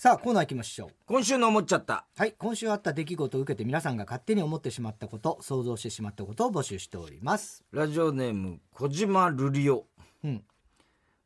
[0.00, 0.88] さあ、コーナー行きましょう。
[1.06, 2.06] 今週の思っちゃった。
[2.16, 2.32] はい。
[2.38, 7.64] 今週あった出来事を受けて皆さんが勝手に思ってしまったこと、想像してしまったことを募集しております。
[7.72, 9.86] ラジオネーム、小島ルリオ。
[10.22, 10.44] うん。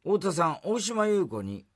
[0.05, 1.67] 太田さん、大島優子に、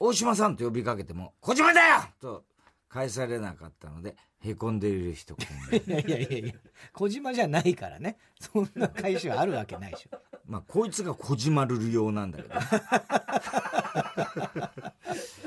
[0.00, 2.42] 大島さんと呼びかけても、小島だよと
[2.88, 5.36] 返されなかったので、凹んでいる人
[5.70, 6.54] いやいやいやいや、
[6.92, 8.16] 小島じゃないからね。
[8.40, 10.18] そんな回収あるわけないでしょ。
[10.44, 12.54] まあ、こいつが小島ルリオなんだけど。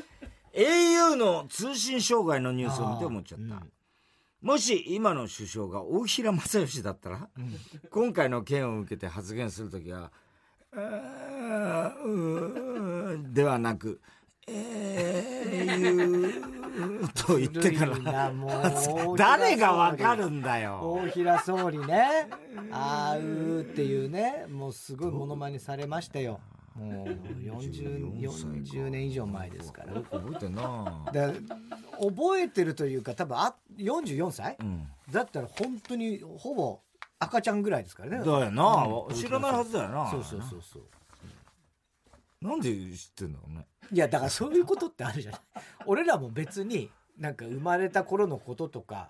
[0.55, 3.65] au の通信障害のニュースを見て思っちゃった。
[4.41, 7.29] もし今の首相が大平正義だったら、
[7.89, 10.11] 今回の件を受けて発言するときは、
[10.73, 14.01] うーうーではなく、
[14.47, 18.47] えー、いうと言ってから、も
[19.13, 20.99] う誰がわかるんだよ。
[21.03, 22.27] 大平総理ね。
[22.71, 26.41] あーうーっていうね、もうすごいモノマネされましたよ。
[26.75, 29.93] もう40、40年以上前ですから。
[30.01, 31.33] 覚えてんなで
[31.99, 36.79] 覚えてるというか、多分あ44歳、んだったら本当にほぼ
[37.19, 38.25] 赤ちゃんぐらいですからね。
[38.25, 40.09] だよな、知らないはずだよな。
[40.09, 40.83] そうそうそうそう。
[42.41, 43.67] なんで知ってんだろうね。
[43.91, 45.41] いや、だからそういうことってあるじゃない。
[45.85, 49.09] 俺らも別に、なんか生まれた頃のこととか、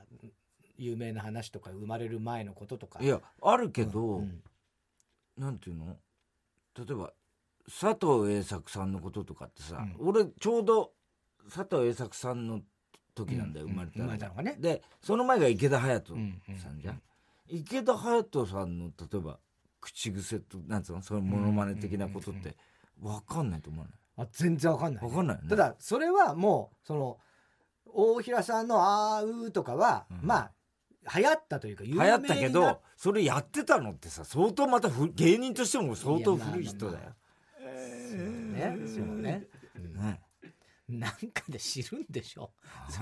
[0.78, 3.00] 有名な話とか、生まれる前のこととか。
[3.02, 4.44] いや、あるけど、ん
[5.38, 5.98] なんていうの？
[6.76, 7.14] 例えば、
[7.68, 10.92] 佐藤栄作さんのこととかってさ、俺ちょうど
[11.54, 12.62] 佐藤栄作さんの
[13.16, 14.58] 時なんだよ、生まれたののがね。
[14.60, 17.02] で、その前が池田隼人さんじゃん。
[17.48, 19.40] 池田隼人さんの、例えば、
[19.80, 22.56] 口癖と、なんつうのそういうモノマネ的なことって、
[23.02, 24.26] わかんないと思わない？
[24.26, 25.50] あ全然わかんない、わかんないよね。
[25.50, 27.20] ただ、それはもう、その、
[27.86, 30.52] 大平さんのあーうーとかは、まあ、
[31.18, 37.14] 流行ったというか、有流行ったけど、それやってたのってさ、相当またふ芸人としても相当古い人だよ。
[38.18, 39.48] ね、そうね。
[39.96, 40.22] ね
[40.90, 42.52] なんかで知るんでしょ。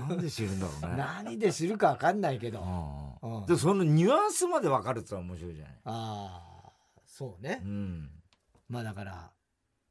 [0.08, 0.96] なんで知るんだろうね。
[0.96, 2.60] 何で知るかわかんないけど。
[2.62, 3.46] あうん。
[3.46, 5.74] で、そのニュアンスまで分かるって面白いじゃない。
[5.84, 7.60] あー、そうね。
[7.64, 8.10] うん。
[8.68, 9.30] まあだから、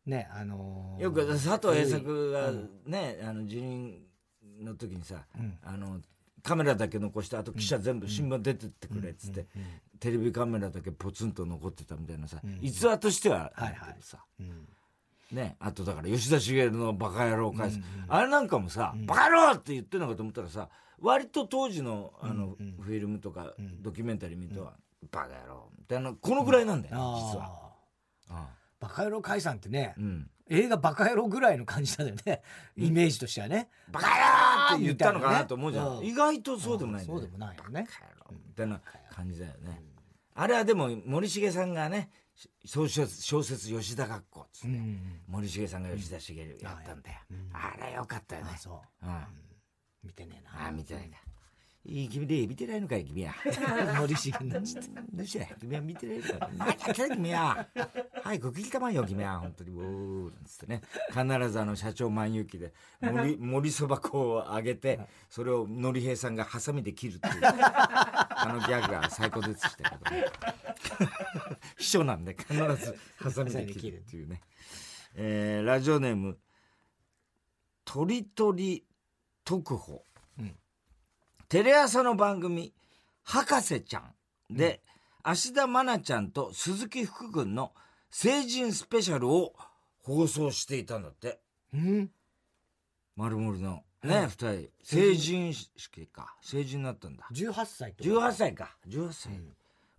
[0.05, 2.51] ね、あのーよく佐藤栄作が
[2.85, 4.01] ね、あの、辞任
[4.61, 5.25] の時にさ、
[5.63, 5.99] あの、
[6.43, 9.45] カメラだけ残して、あと記者全部新聞出てってくれっつって、
[9.99, 14.25] テレビカメラだけポツンと残ってたみたいなさ、逸話としてはあるけどさ、
[15.31, 17.79] ね、あとだから吉田茂のバカ野郎返す。
[18.07, 20.69] あれなんかもさ、バカ野郎って言ってるのかと思ったらさ、
[20.99, 24.71] 割と当時のあの、フィルムとかドキュメンタリー見ると、
[25.11, 26.95] バカ野郎みたいな、このぐらいなんだよ、
[27.31, 27.71] 実は。
[28.79, 32.41] バカ野郎解散ってね、ん映画バカ野郎ぐらいの感じだよね。
[32.75, 33.69] イメージとしてはね。
[33.89, 35.97] バカ野郎って言ったのかなと思うじゃん。
[35.99, 37.87] うん意外とそうでもないんだよそうでもないよね。
[37.87, 38.81] バカ野郎みたいな
[39.11, 39.81] 感じだよね。
[40.33, 42.09] あれはでも森重さんがね、
[42.65, 44.77] 小説、小説吉田学校っつって、
[45.27, 47.19] 森重さんが吉田茂やったんだよ。
[47.53, 48.51] あれよかったよね。
[48.55, 49.05] あそう。
[49.05, 49.25] うん。
[50.03, 51.17] 見てねえああ、見てないんだ。
[51.83, 53.33] いい君で、見てないのかい、君は。
[53.85, 53.99] な。
[54.01, 55.01] 森重になっちゃった。
[55.01, 57.67] どうした君は見てないのか何やって君は。
[58.23, 59.39] はい、ごきりたまんよ、君は。
[59.39, 60.81] 本当に、おー、なんつってね。
[61.09, 67.41] 必ずあの、社長万有機で、森、 森そば粉をあげて、それをのりへいさんがハサミで切るっていう。
[67.43, 70.25] あのギャグが最高でしたけどね。
[71.77, 74.41] 秘書なんで、必ずハサミで切るっていうね。
[75.15, 76.37] えー、ラジオネーム、
[77.85, 78.85] とりとり
[79.43, 80.05] 特報。
[81.51, 82.73] テレ朝の番組、
[83.23, 84.79] 博士ちゃんで、
[85.21, 87.73] 芦田愛菜ちゃんと鈴木福君の
[88.09, 89.53] 成人スペシャルを
[90.01, 91.41] 放送していたんだって。
[91.73, 92.09] うん
[93.17, 94.69] 丸森のね、二人。
[94.81, 96.37] 成人式か。
[96.41, 97.27] 成人になったんだ。
[97.33, 98.03] 18歳と。
[98.05, 98.77] 18歳か。
[98.87, 99.33] 18歳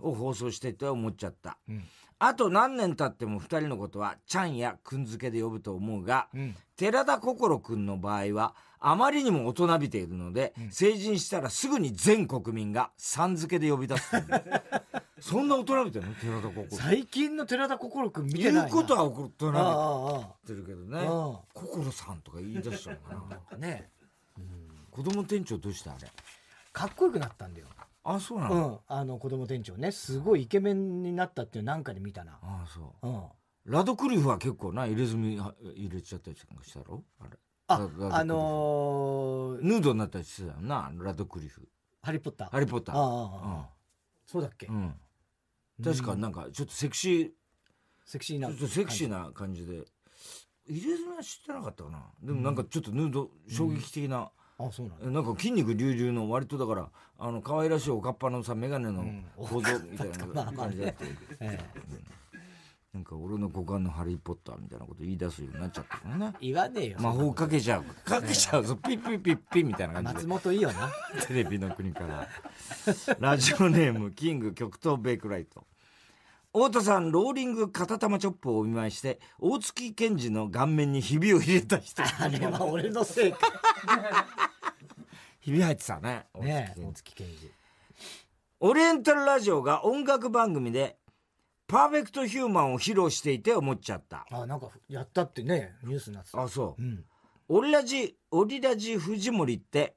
[0.01, 1.59] を放送してって思っちゃった。
[2.25, 6.29] あと何年経っても二人のことは、ちゃんやくん付けで呼ぶと思うが、
[6.77, 14.13] 寺田心くんの場合は、あまりにも大人びているので、成人したらすぐに全国民がさん付けで呼び出す。
[15.19, 16.15] そんな大人びてるの？
[16.15, 16.67] 寺田心。
[16.71, 18.71] 最近の寺田心くん見て言ないうな。
[18.73, 19.53] ことは大人
[20.43, 20.47] び。
[20.47, 21.39] てるけどねん。
[21.55, 23.21] 心さんとか言い出したのかな。
[23.31, 23.91] なんかね、
[24.93, 25.91] 子供店長どうした？
[25.93, 26.09] あれ。
[26.73, 27.67] かっこよくなったんだよ。
[28.05, 28.81] あ、そうなうの、ん。
[28.89, 32.39] あの子供店長ね、すごいイケメンになったっていうなんかで見たな。
[32.43, 33.07] ああ、そう。
[33.07, 33.23] うん。
[33.65, 37.05] ラドクリフは結構な、入れ墨は入れちゃったりしたろ？
[37.21, 37.31] あれ。
[37.69, 41.69] ああのー、ヌードになったりしてたよな、ラドクリフ。
[42.03, 42.51] ハリーポッター。
[42.51, 42.97] ハリーポッター。
[42.97, 43.69] ああ
[44.27, 44.67] そうだっけ？
[44.67, 44.75] うん。
[44.77, 45.85] うん。
[45.85, 47.31] 確かなんか、ちょっとセクシー、
[48.05, 48.49] セクシーな。
[48.49, 49.85] ちょっとセクシーな感じで。
[50.69, 52.05] 入れ墨は知ってなかったかな？
[52.21, 54.31] でもなんかちょっとヌード、衝撃的な、
[54.69, 55.21] あ、そうなんだ。
[55.23, 56.89] なんか筋肉隆々の割とだから、
[57.19, 59.05] あの、可愛らしいおかっぱのさ、メガネの
[59.37, 61.05] 構造みたいな感じだって。
[61.41, 61.59] え
[62.93, 66.35] なんか俺の股間のハリー・ポッターみたいなこと言い出すようになっちゃったからね。
[66.43, 66.99] 言わねえよ。
[67.01, 67.85] 魔法かけちゃう。
[68.05, 68.77] かけちゃうぞ。
[68.77, 70.91] ピッピッピッピみたいな感じ松で本いいよな。
[71.27, 72.29] テレビの国から。
[73.19, 75.65] ラジオネームキング極東ベイクライト。
[76.53, 82.03] 太田さんローリング片玉チョップをお見舞いして大月健二の顔面にひびを入れた人。
[82.03, 83.39] あれは俺のせいか。
[85.43, 87.51] ひび入ってたねねえ、大月健二。
[88.61, 90.97] オリエンタルラジオが音楽番組で
[91.67, 96.43] パーフェクトヒューマンを披露していて思っちゃったあ、なんかやったってね、ニュースになってた。
[96.43, 97.05] あそううん。
[97.49, 99.97] オリラジ、オリラジ藤森って、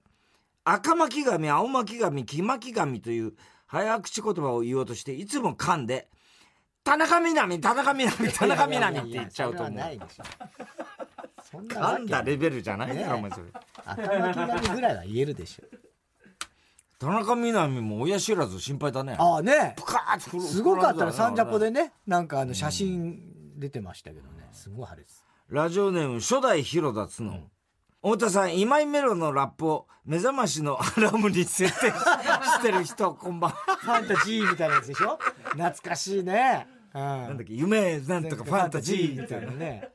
[0.64, 3.34] 赤巻紙、青巻紙、黄巻紙という
[3.68, 6.08] 早口言葉を言おうとして、いつも噛んで、
[6.84, 9.74] 田中みな実、田中みな実、田中みな実って言っちゃうと思う。
[9.76, 10.06] いやいやいや
[11.62, 13.46] 噛んだレベルじゃないだろ、お前それ。
[13.86, 14.02] 赤
[14.48, 15.64] 巻紙ぐらいは言えるでしょ。
[16.98, 19.16] 田中みな実も親知らず心配だね。
[19.20, 19.74] ああね。
[19.78, 21.84] プカーッとすごかったらサンジャポでね。
[21.84, 23.20] ね、なんかあの写真
[23.58, 24.48] 出てましたけどね。
[24.54, 25.26] すごい晴れです。
[25.50, 27.50] ラジオネーム、初代広田つの。
[28.02, 33.58] 太田さん、今井メロのラップを目覚ましのアラームに設定してる人、こんばんは。
[33.78, 35.20] ファンタジーみたいなやつでしょ？
[35.52, 36.68] 懐かしいね。
[36.94, 37.02] うん。
[37.02, 39.52] なんだっけ、夢、なんとかファンタジーみたいな。
[39.52, 39.90] ね。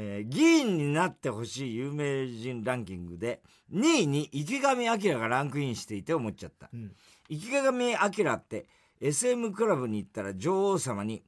[0.00, 3.40] えー議員になってほしい有名人ランキングで
[3.72, 6.92] 2位に池上彰がランクインしていて思っちゃった、ん。
[7.28, 8.66] 池上彰って
[9.00, 11.24] SM クラブに行ったら女王様に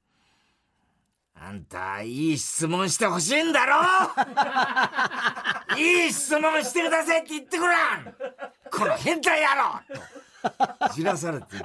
[1.34, 3.76] 「あんたいい質問してほしいんだろ？
[5.76, 8.14] いい質問してくださいって言ってごらん！
[8.70, 9.80] この変態野郎!」
[10.88, 11.64] とじらされている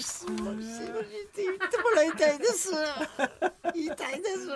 [0.00, 2.70] 質問してほしいって言ってもらいたいです。
[3.74, 4.48] 言いたいです。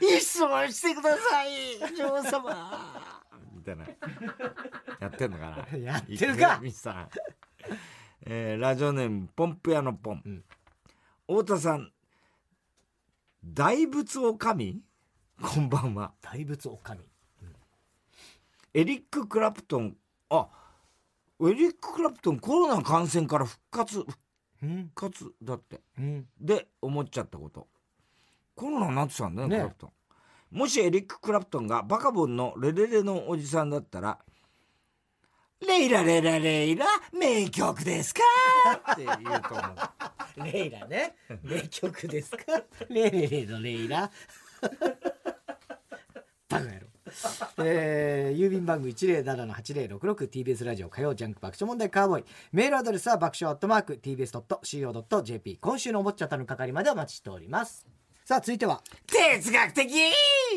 [0.00, 3.26] いい質問してください、女王様。
[3.54, 3.86] みたいな。
[5.00, 7.08] やってんのかなやってるか池上さん。
[8.26, 10.44] えーラジオネーム、ポンプ屋のポン。
[11.26, 11.90] 太田さん、
[13.42, 14.80] 大仏お神
[15.42, 16.12] こんばんは。
[16.20, 17.00] 大仏おかみ。
[18.74, 19.96] エリック・クラプトン、
[20.30, 20.48] あ、
[21.42, 24.12] エリック・クラプトンコロナ感染から復活、復
[24.62, 24.90] うん。
[24.94, 25.80] 活だって。
[25.98, 26.26] うん。
[26.40, 27.68] で思っちゃったこと
[28.54, 29.90] コロナになってたんだよ、ねクラプトン
[30.58, 34.18] もしエリック・クラプトンがバカボンのレレレのおじさんだったら
[35.66, 38.22] 「レイラレラレイラ名曲ですか?」
[38.92, 39.72] って言うと思
[40.38, 41.16] う レイラね。
[41.42, 42.62] 名曲ですか？
[42.88, 44.10] レレレのレイラ。
[46.48, 46.86] バカ野郎。
[47.58, 52.24] えー、郵便番号 107-8066TBS ラジオ火曜ジャンク爆笑問題カーボーイ。
[52.52, 57.86] メールアドレスは爆笑アットマーク TBS.CO.JP 今週のお坊ちゃったの係までお待ちしております。
[58.24, 58.82] さあ続いては。
[59.06, 59.92] 哲学的！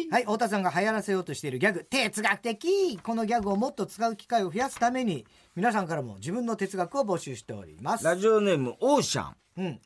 [0.09, 1.83] はい太田さんが流行らせようとしているギャグ。
[1.83, 2.97] 哲学的！
[2.99, 5.25] このギャグをもっと使う機会を増やすために
[5.55, 8.05] 皆さんからも自分の哲学を募集しております。
[8.05, 9.81] ラジオネームオーシャンうん。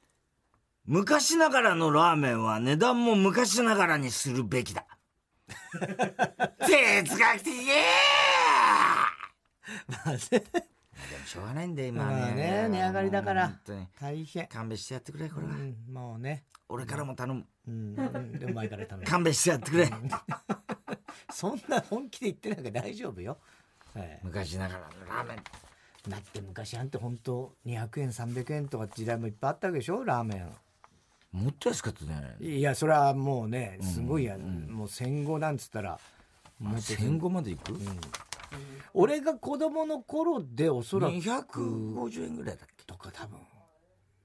[0.85, 4.85] 昔ながらのラーメンは値段も昔ながらにするべきだ
[6.59, 7.51] 哲学的
[9.87, 10.17] まあね。
[10.29, 13.47] でもしょうがないんだよ今はまあね値上がりだから。
[13.47, 13.87] 本当に。
[13.99, 14.47] 大変。
[14.47, 16.45] 勘弁してやってくれこれは、うんもうね。
[16.69, 17.45] 俺からも頼む。
[17.67, 19.05] うんうんでお前から頼む。
[19.05, 19.89] 勘弁してやってくれ。
[21.33, 23.37] そんな本気で言ってなんか大丈夫よ、
[23.95, 25.37] え昔ながらのラーメン。
[25.37, 25.41] え
[26.09, 30.51] だって昔なんて本当200円300円とか時代もいっぱいあったわけでしょラーメン
[31.31, 35.99] もっと安かったじゃないいやそれはもうねすごいや、もう戦後なんつったら
[36.59, 37.79] もっと戦後まで行く、
[38.93, 42.83] 俺が子供の頃でおそらく250円ぐらいだっけ？
[42.85, 43.39] とか多分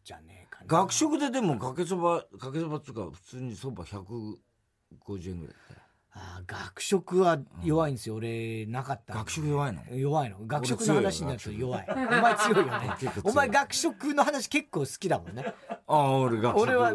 [0.04, 0.66] じゃねえかな。
[0.66, 4.36] 学食ででもかけそばかけそばっつうか普通にそば150
[5.30, 5.82] 円ぐらいだよ
[6.18, 9.12] あー学食は弱いんですよ、俺なかった。
[9.14, 9.82] 学食弱いの？
[9.96, 10.38] 弱いの。
[10.46, 11.86] 学食の話になると弱い。
[11.90, 12.96] お前強いよね。
[13.24, 15.44] お前学食の話結構好きだもんね。
[15.68, 16.62] ああ俺学食。
[16.62, 16.92] 俺は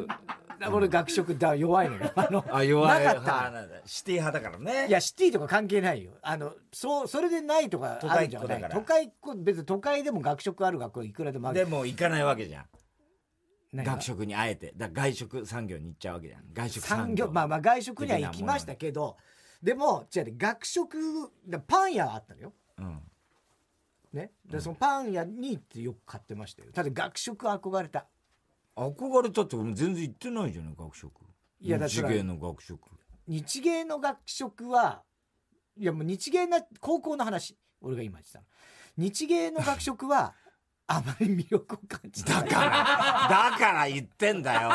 [0.72, 2.12] 俺学食だ弱いのよ。
[2.16, 3.04] あのあ弱い。
[3.06, 3.52] なかった。
[3.86, 4.88] シティ派だからね。
[4.88, 6.12] いやシティとか関係ないよ。
[6.24, 8.70] あのそうそれでないとかあるんじゃない。
[8.72, 11.60] 都会っ子別に都会でも学食ある学校いくらでもある。
[11.60, 12.66] でも行かないわけじゃん
[13.74, 14.74] 学食にあえて。
[14.76, 16.44] だ外食産業に行っちゃうわけじゃん。
[16.54, 17.32] 外食産業。
[17.32, 19.18] まあまあ外食には行きましたけど
[19.64, 20.98] でも違うね学食
[21.48, 22.54] だパン屋はあったのよ。
[22.78, 23.02] うん。
[24.14, 24.32] ね。
[24.50, 26.72] でそのパン屋に行ってよく買ってましたよ。
[26.74, 28.08] ただ学食憧れた。
[28.76, 31.22] 憧れたって俺全然行ってないじゃない学食。
[31.60, 32.90] いや日芸の学食。
[33.28, 35.04] 日芸の学食は
[35.78, 38.46] いやもう日芸な高校の話俺が今言ってたの。
[38.98, 40.34] 日芸の学食は
[40.88, 44.70] あまり魅力を感じただからだから言ってんだよ。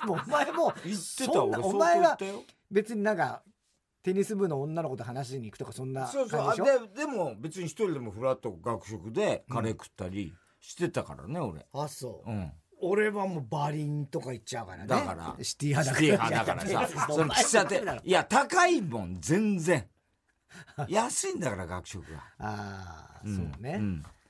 [0.00, 2.18] でもお前も言ってた俺お前は
[2.70, 3.42] 別になんか
[4.02, 6.40] テニス部の女の子と話しに行くとかそんなそうそう。
[6.44, 6.74] 感じでしょ？
[6.74, 11.64] あででも別に一人でもフラッと学食でカレー食ったりしてたからね、俺。
[11.72, 12.52] あそう、うん。
[12.80, 14.86] 俺はもうバリンとか行っちゃうからね。
[14.88, 16.28] だからシティ派だシから。
[16.28, 18.00] ティ派だからさ その喫茶店。
[18.02, 19.86] いや高いもん全然。
[20.88, 23.36] 安いんだから学食は、ああ、ん。
[23.36, 24.02] そうね、ん。
[24.02, 24.21] 学食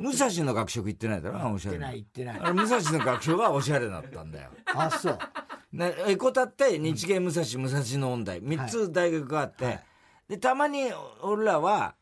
[0.00, 1.52] 武蔵の学食行ってないだろ？
[1.52, 1.92] おしゃれ行ってな。
[1.92, 2.40] い行ってない。
[2.40, 4.50] あれ武蔵の学食はおしゃれだったんだよ。
[4.74, 5.18] あそう。
[5.72, 8.42] ねエコタって日芸武蔵武蔵野音大。
[8.42, 9.84] 3つ大学があって、はい。
[10.28, 10.90] でたまに
[11.22, 11.94] 俺らは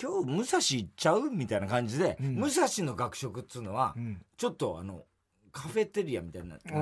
[0.00, 1.30] 今日武蔵行っちゃう？
[1.30, 2.36] みたいな感じで、ん。
[2.36, 4.20] 武蔵の学食っつうのは、ん。
[4.36, 5.04] ちょっとあの
[5.52, 6.74] カフェテリアみたいになってて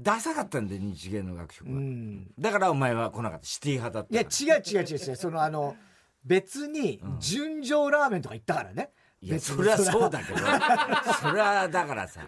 [0.00, 2.30] ダサかったんだよ日芸の学食うは、うん。
[2.38, 3.46] だからお前は来なかった。
[3.46, 5.16] シティ派だったいや違う違う違う違う。
[5.16, 5.74] そのあの
[6.28, 10.38] 別に純情ラーメンとか行ったからね、いやそりゃそうだけど。
[10.38, 10.44] そ
[11.32, 11.68] れは。
[11.72, 12.20] だからさ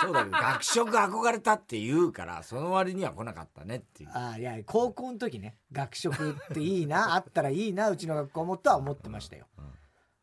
[0.00, 4.10] そうだけど学食憧れたって言うからその割には来なかったねっていう。
[4.12, 9.46] ああいや高校の時ね学食っていいな あったらいいなうちの学校もとは思ってましたよ、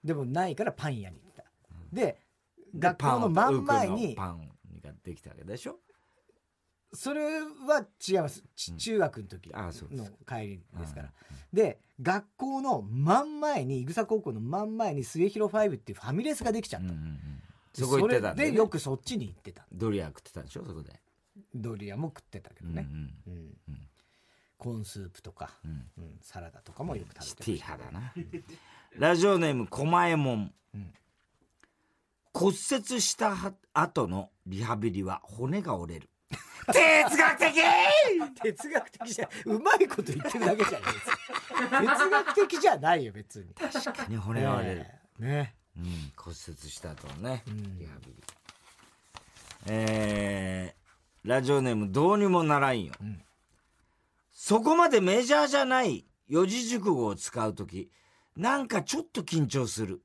[0.03, 1.43] でもないからパン屋に行った。
[1.93, 2.19] で
[2.77, 4.49] 学校の真ん前にパン
[4.81, 5.77] ができたわけでしょ？
[6.95, 8.43] それは違います。
[8.55, 11.11] ち中学の時の帰りですから。
[11.51, 17.17] で学校の真ん前に伊草高校の真ん前に末広ファイブっていうファミレスができちゃった、うんうんうん。
[17.75, 19.65] でそこ行ってたんだよ、ね、よくそっちに行ってた。
[19.71, 20.65] ドリア食ってたんでしょ？
[20.65, 20.99] そこで。
[21.53, 23.49] ドリアも食ってたけどね、うんうん
[24.57, 25.71] コーンスープとか、うん。
[25.71, 28.13] うんうんサラダとかもよくシ食べてティ派だな。
[28.97, 30.93] ラジオネーム狛右衛門、うん。
[32.33, 36.09] 骨折したは後のリハビリは骨が折れる
[36.71, 37.53] 哲学的！
[38.41, 41.09] 哲学的じゃうまいこと言ってるだけじゃないです。
[41.59, 43.53] 哲学的じゃないよ別に。
[43.53, 45.55] 確かに骨が折れる、ええね。
[45.77, 45.83] うん、
[46.15, 47.79] 骨折した後のね、ん。
[47.79, 48.23] リハビリ。
[49.67, 53.21] えー、ラジオネームどうにもならんよ、ん。
[54.31, 57.89] そこまでメジャーじゃない四字熟語を使う時
[58.35, 60.01] なんかちょっと緊張する。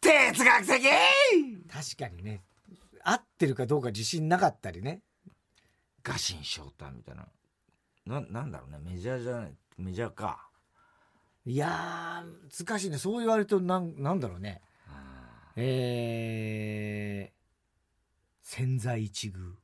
[0.00, 0.88] 哲学的！
[1.72, 2.42] 確かにね。
[3.02, 5.00] 合ってるかどうか自信なかったりね
[6.06, 7.26] ガシン翔太みたいな。
[8.20, 8.78] ななんだろうね。
[8.78, 9.54] メジャーじゃない。
[9.76, 10.48] メジャーか。
[11.44, 12.98] いやー難しいね。
[12.98, 14.62] そう言われるとなんなんだろうね。
[15.56, 19.54] えー、千載一遇。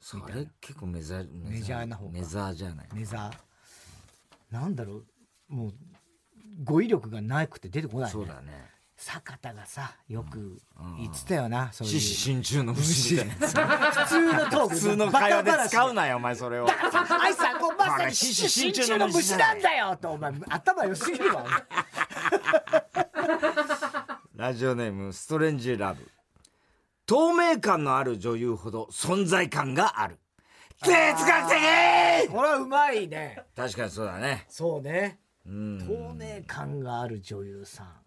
[0.00, 2.12] それ結構メジャーメジャーな方か。
[2.12, 4.52] メジャーじゃないネザー。
[4.52, 5.04] なんだろう。
[5.48, 5.72] もう
[6.64, 8.71] 語彙力がなくて出てこない、ね、そうだね
[9.02, 10.60] 坂田がさよく
[10.96, 11.94] 言ってたよな、そういう。
[11.94, 14.68] 獅子心中の虫みたいな普通のトーク。
[14.68, 16.68] 普通の会話で使うななよお前それを。
[16.70, 21.44] あいさんこうまさに獅子真心中鍮の虫なんだよとお前頭良すぎるわ
[24.36, 26.08] ラジオネームストレンジラブ。
[27.04, 30.20] 透明感のある女優ほど存在感がある。
[30.80, 32.28] 哲学的！
[32.30, 33.42] これはうまいね。
[33.56, 34.46] 確かにそうだね。
[34.48, 35.18] そうね。
[35.44, 35.78] うん。
[35.80, 38.02] 透明感がある女優さん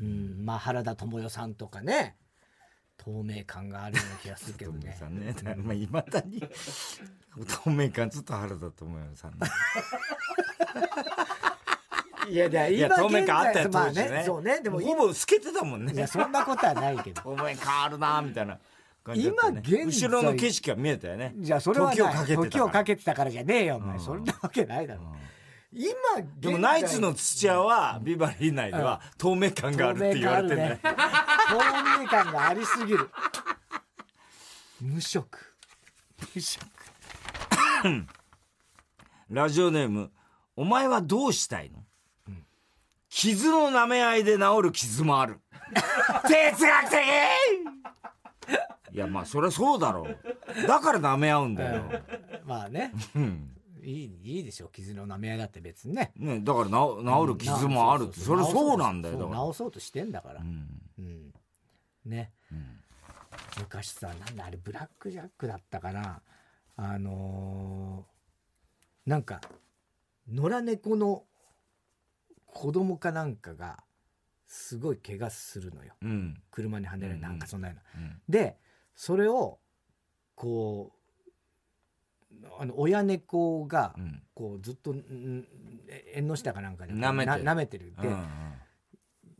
[0.00, 2.16] うんまあ原田知世さんとかね
[2.96, 4.94] 透明感があるような気がするけどね。
[4.98, 5.34] さんね。
[5.56, 6.42] まあいまだに
[7.48, 9.38] 透明感ずっと原田知世さんね。
[12.28, 14.10] いやいやいや透明感あったよまあ当時ね。
[14.10, 17.22] ねそうねでもほぼ透けてたもんいやねそんなことはないけど。
[17.24, 18.58] 透明感あるなみたいな
[19.14, 21.32] 今現在後ろの景色が見えたよね。
[21.38, 22.50] じゃあそれは時をかけてたから。
[22.50, 24.04] 時をかけてたからじゃねえよお前、うん。
[24.04, 25.00] そんなわけないだろ、
[25.72, 25.94] 今
[26.38, 33.08] でもナイツの土屋はビバリー内では透明感があるって言われてるね透明感がありすぎる。
[34.80, 35.38] 無色。
[36.34, 36.64] 無色。
[39.28, 40.10] ラジオネーム
[40.56, 41.84] お前はどうしたいの、
[43.08, 45.38] 傷の舐め合いで治る傷もある。
[46.26, 46.98] 哲学的！
[48.92, 50.66] いやまあそりゃそうだろう。
[50.66, 51.84] だから舐め合うんだよ、
[52.44, 52.92] まあね。
[53.14, 56.12] うんいいいいでしょ傷の舐め合いだって別にね。
[56.16, 59.36] ね、だから治治る傷もあるってそれそうなんだよだから。
[59.36, 60.40] そう直そうとしてんだから。
[60.40, 60.68] うん。
[60.98, 61.34] うん。
[62.04, 62.32] ね、
[63.58, 66.22] 昔さなんだあれブラックジャックだったかな。
[66.76, 68.20] あのー
[69.10, 69.40] なんか
[70.30, 71.24] 野良猫の
[72.46, 73.78] 子供かなんかが
[74.46, 75.94] すごい怪我するのよ。
[76.02, 76.42] うん。
[76.50, 78.22] 車にはねられうんなんかそんなような、うん。
[78.28, 78.58] で
[78.94, 79.58] それを
[80.34, 80.99] こう
[82.58, 84.22] あの親猫がうん。
[84.34, 85.44] こうずっとん
[86.14, 87.44] 縁の下かなんかで舐めてる。
[87.44, 88.26] な舐めてるで、うん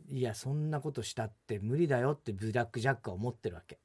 [0.09, 3.79] いやそんなことしたって無理だよってブラックジャックは思ってるわけ。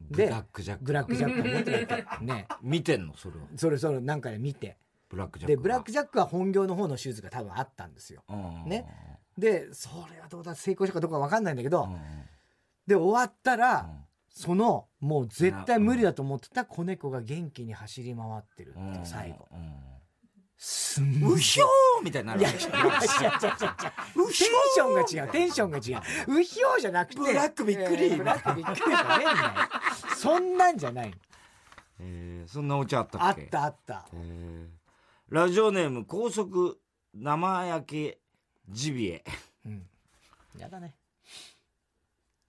[0.00, 0.84] ブラックジャック。
[0.84, 2.24] ブラックジャックは思ってるわけ。
[2.26, 2.48] ね。
[2.62, 3.16] 見てんの？
[3.16, 4.76] それをそれそれなんかで見て。
[5.08, 8.24] ブラックジャックでブラックジャックは本業の方の手術が多分あったんですよ。
[8.66, 8.86] ね。
[9.38, 11.98] でそれはどうだ成功したかどうか分かんないんだけど、うん。
[12.86, 19.74] で終わったら、うんそのもう絶対無理だと思ってた子猫が元気に走り回ってるって最後うん
[20.60, 22.92] すんごいうひょーみたいになるいや、違う違う違う違う違う。
[24.02, 24.32] テン
[24.72, 25.80] ションが違う、テンションが違
[26.26, 26.40] う。
[26.40, 27.20] うひょうじゃなくて。
[27.20, 30.16] ブラックびっくりえーブラックびっくりじゃねえんだよ。
[30.16, 31.16] そんなんじゃないの。
[32.00, 33.42] えーそんなお茶あったっけ？
[33.42, 34.08] あったあった。
[34.14, 34.66] えー
[35.28, 36.80] ラジオネーム高速
[37.14, 38.18] 生焼け
[38.68, 39.24] ジビエ
[39.64, 39.86] うん。
[40.58, 40.96] やだね。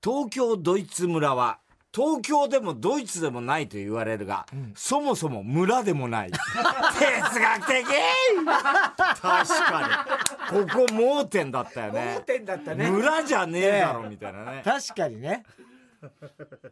[0.03, 1.59] 東京ドイツ村は
[1.99, 4.71] 東京でもドイツでもないと言われるが、ん。
[4.73, 6.31] そもそも村でもない。
[6.97, 7.85] 哲学的？
[7.85, 10.07] 確か
[10.53, 10.65] に。
[10.65, 12.13] ここ盲点だったよね。
[12.15, 12.89] 盲点だったね。
[12.89, 14.61] 村じゃねえだろみたいなね。
[14.63, 15.43] 確かにね。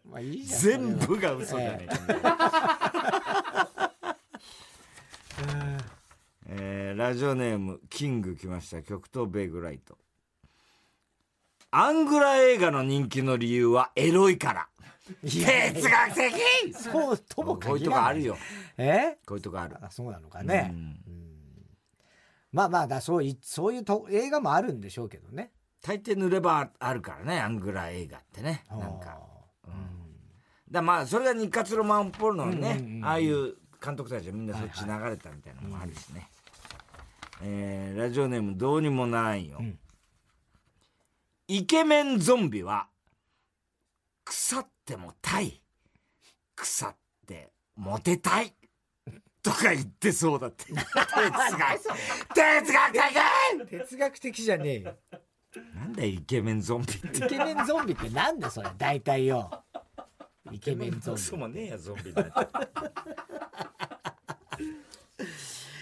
[0.06, 0.62] まあいいじゃん。
[0.62, 3.72] 全部が嘘じゃねえか、
[6.46, 8.82] えーラジオネームキング来ました。
[8.82, 9.98] 極東ベイグライト
[11.72, 14.68] アングラ映画の人気の理由はエロいから。
[15.24, 16.74] 哲学的！
[16.74, 17.86] そうともこういう。
[17.86, 18.38] とこあるよ。
[18.78, 19.18] え？
[19.26, 19.76] こういうとこある。
[19.82, 20.72] あそうなのかね。
[20.74, 20.98] うん。
[22.52, 25.52] まあまあだそういそういうと映画もあるんでしょうけどね。
[25.82, 28.64] 大抵塗ればあるからねアングラ映画ってね。
[28.70, 29.18] なんか。
[29.66, 36.28] あーだまあそれが日活ロマンポルノのね、うんうんうんああいう監督たちはみんなそっち流れたみたいなのもあるしね、
[37.44, 39.78] えーラジオネームどうにもないよ、ん
[41.48, 42.88] イケメンゾンビは
[44.26, 45.62] 腐ってもたい
[46.56, 48.54] 腐ってモテたい
[49.42, 50.84] とか言ってそうだって 哲学
[52.34, 54.98] 哲学的哲学的じゃねえよ。
[55.74, 59.64] なんだよイケメンゾンビってイケメンゾンビってなんだそれ大体よ。
[60.52, 61.22] イケメンゾンビ。
[61.22, 62.32] そうもねえやゾンビなんて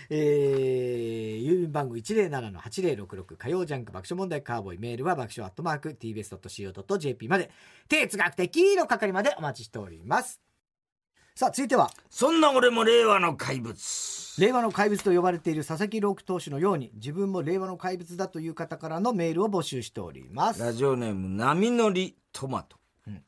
[0.09, 7.50] えー、郵便番号107-8066火曜ジャンク爆笑問題カーボーイメールは爆笑アットマーク tbs.co.jp まで
[7.88, 10.41] 哲学的の係までお待ちしております。
[11.38, 11.91] さあ続いては。
[12.09, 13.75] そんな俺も令和の怪物。
[14.39, 20.62] 令和の怪物と呼ばれている佐々木朗希投手のように自分も令和の怪物だという方からのメールを募集しております。
[20.62, 23.24] ラジオネーム波乗りトマト、うん。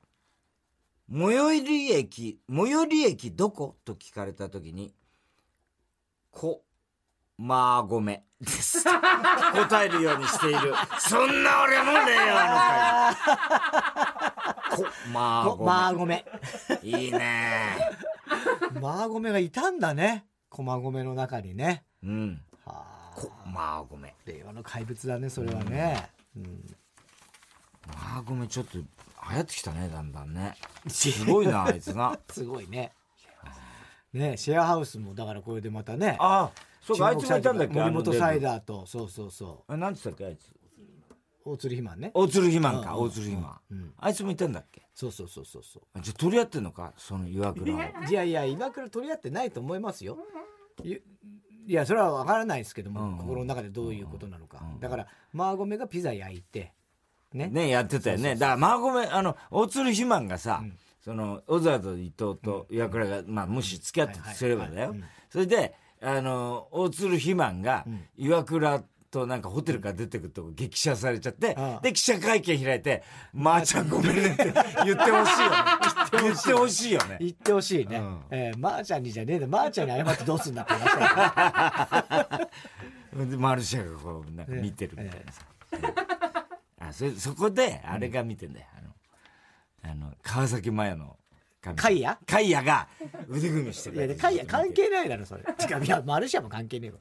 [1.12, 4.94] 最寄り駅最寄り駅どこと聞かれた時に
[6.32, 6.64] 「こ
[7.38, 8.84] まーごめ」です。
[8.84, 10.74] 答えるようにしている。
[11.00, 13.16] そんな俺も令和の怪
[14.78, 16.26] 物こまーこごめ、まあごめ
[16.84, 17.78] いいね。
[18.82, 20.26] まあごめがいたんだね。
[20.50, 21.84] 駒込の中にね。
[22.04, 22.42] うん。
[22.66, 23.12] はあ。
[23.16, 26.66] こまーごめ令和の怪物だねそれはね、うん。
[27.88, 28.86] まーごめちょっと流
[29.36, 30.56] 行ってきたねだんだんね。
[30.88, 32.18] すごいなあいつな。
[32.30, 32.94] すごいね。
[34.14, 36.18] ねシェアハウスもだからこれでまたね。
[36.20, 36.52] ああ
[36.88, 37.74] そうかあいつもいたんだっけ？
[37.74, 40.50] 森本サイーダーとそうそうそあなんつったっけあいつ？
[40.50, 42.12] う大鶴ひまんね。
[42.14, 43.00] 大鶴肥満かうん。
[43.04, 43.60] 大鶴肥満。
[43.72, 43.94] うん。
[43.98, 44.88] あいつもいたんだっけ？
[44.94, 46.94] そうそうそうそうそあじゃあ取り合ってんのか？
[46.98, 47.74] その岩倉。
[48.10, 50.18] いやいや今倉取り合ってないと思いますよ。
[50.84, 54.60] いいやそれは分からないですけども、うん心の中でどういうことなのか。
[54.62, 56.74] うんだからマーゴメがピザ焼いて
[57.34, 57.48] ね。
[57.48, 58.36] ねやってたよね。
[58.36, 60.78] だからマーゴメあの大鶴肥満がさうん。
[61.00, 64.94] その小沢と伊藤と岩倉がまあもし付き合ってすればだよ。
[65.30, 68.04] それであの大鶴肥満がうん。
[68.18, 71.82] 岩倉となんかホテルから出てくるとこ激写されちゃってああ。
[71.82, 74.54] で記者会見開いて「まーちゃんごめんね」って
[74.86, 75.56] 言ってほしいよね。
[76.22, 76.92] 言ってほしい。
[76.94, 77.18] よね。
[77.20, 77.98] 言ってほしいね。
[77.98, 78.22] うん。
[78.32, 79.48] えー、まー、ちゃんにじゃねえんだ。
[79.48, 80.74] まー、ちゃんに謝ってどうすんだって
[83.26, 85.42] でマルシャがこうなんか見てるみたいなさ、
[86.80, 88.66] あそそこであれが見てんだよ、
[89.84, 91.18] あのあの川崎麻世の神
[91.62, 92.88] カイヤカイヤが
[93.28, 95.44] 腕組みしてるいや、でカイヤ関係ないだろ、それ。
[95.70, 96.98] 違う、いや、マルシアも関係ねえわ。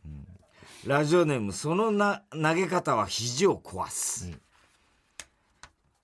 [0.86, 4.40] ラジオネームそのな投げ方は肘を壊す、うん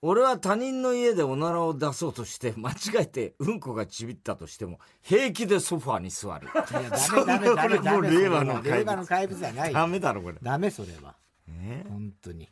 [0.05, 7.39] 俺は他人の家でおならを出そうとして間違えてうんこがちびったとしても平気でソファーに座るいや、ダそメダ
[7.69, 9.73] メダメ令和の怪物令和の怪物じゃない。
[9.73, 11.15] ダメだろこれダメ、それは。
[11.49, 11.85] え？
[11.89, 12.49] 本当に。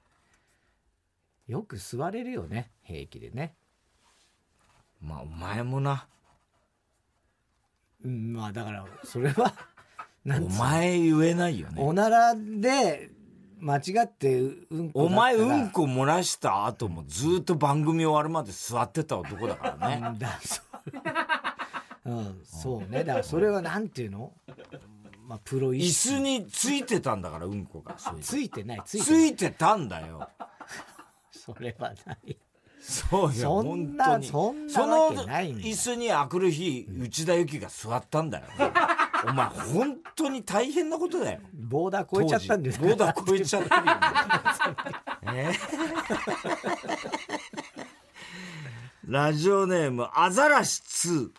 [1.48, 3.56] よく座れるよね、平気でね。
[5.00, 6.06] まあお前もな。
[8.04, 9.52] うん、まあ、だから、それは、
[10.24, 10.58] なんおつうの？
[10.64, 11.82] 前言えないよね。
[11.82, 13.10] おならで、
[13.58, 15.62] 間違ってうんこお前だったら。
[15.62, 20.00] うんこ漏らした後もずっと番組終わるまで座ってた男だからね。
[20.08, 20.62] うんだそ
[22.06, 22.10] う。
[22.10, 23.04] うん、そうね。
[23.04, 24.32] だからそれはなんていうの？
[25.26, 27.94] まあ、プロ意椅識子についてたんだからうんこが。
[27.94, 29.28] つついてない、ついてつない。
[29.28, 30.28] いてたんだよ。
[31.30, 32.36] それはない。
[32.90, 35.61] そうよそんなそんなそのわけないんだ。
[35.62, 38.44] 椅子にあくる日内田有紀が座ったんだよ。
[39.29, 41.40] お前本当に大変なことだよ。
[41.55, 43.85] ボーダー超えちゃったんですボーダー超えちゃってるよ、
[45.35, 45.53] ね え
[49.07, 51.31] ラジオネームアザラシ2、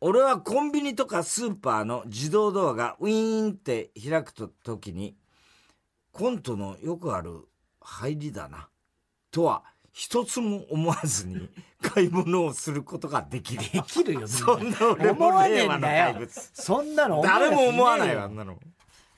[0.00, 5.16] 俺はコンビニとかスーパーの自動ドアがウィーンって開くと時に、
[6.12, 7.46] コントのよくある
[7.80, 8.68] 入りだな。
[9.34, 11.48] とは、一つも思わずに
[11.82, 13.62] 買い物をすることができる。
[13.72, 16.28] できるよ、 そんな俺も思わねえんだよ。
[16.30, 18.56] そんなの誰も思わないよ、あよんなの。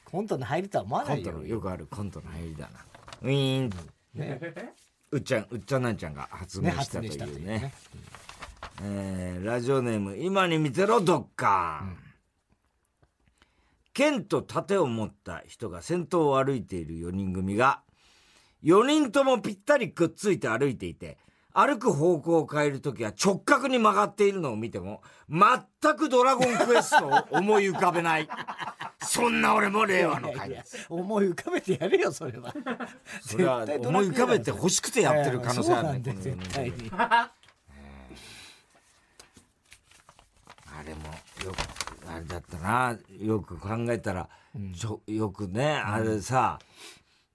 [0.06, 2.84] コントに入るとは思わないよコントの、よくあるコントの入りだな。
[3.22, 3.70] ウィーン。
[4.14, 4.74] ね
[5.10, 7.74] うっちゃん、うっちゃんなんちゃんが発明ねしたといううねね。
[8.82, 11.98] えーラジオネーム、今に見てろ、ドッカーン。
[13.92, 17.82] 剣と盾を持った人が先頭を歩いている4人組が、
[18.66, 21.18] 4人ともぴったりくっついて歩いていて、
[21.52, 28.28] 歩く方向を変えるときは直角に曲がっているのを見ても、全くドラゴンクエストを思い浮かべない。
[29.00, 31.02] そんな俺も令和の怪いや物。
[31.02, 32.52] 思い浮かべてやるよそれは
[33.22, 36.02] それは思い浮かべて欲しくてやってる可能性あるね。
[36.02, 37.30] そうなんだよこの絶対にあ
[40.84, 41.04] れも
[41.44, 44.28] よくあれだったなよく考えたら、
[44.76, 46.58] ちょよくねあれさ、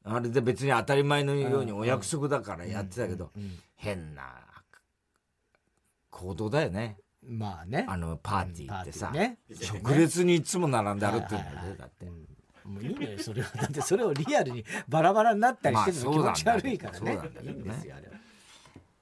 [0.04, 3.32] あれで別に当たり前のようにお約束だからやってたけど、
[3.76, 4.24] 変な
[6.10, 6.98] 行動だよね。
[7.24, 7.86] まあね。
[7.88, 12.06] あのパーティーってさ、うんパーテ直列にいつも並んで歩ってるんだよだって。
[12.64, 13.50] もういいのよそれは。
[13.56, 16.98] だってそれをリアルにバラバラになったりしてるの気まあ持ち悪いからね。
[17.00, 18.14] そうなんですよあれは。